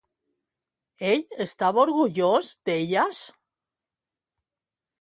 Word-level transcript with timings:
Ell 1.09 1.21
estava 1.45 1.83
orgullós 1.83 2.49
d'elles? 2.71 3.21